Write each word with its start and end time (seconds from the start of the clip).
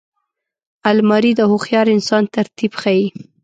الماري 0.89 1.31
د 1.35 1.41
هوښیار 1.51 1.87
انسان 1.95 2.23
ترتیب 2.35 2.71
ښيي 2.81 3.05